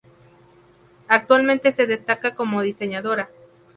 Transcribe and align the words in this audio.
Actualmente, 1.09 1.71
se 1.73 1.85
destaca 1.85 2.33
como 2.33 2.63
diseñadora. 2.63 3.29